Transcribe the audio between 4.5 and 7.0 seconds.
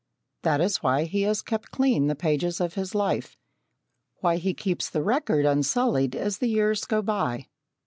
keeps the record unsullied as the years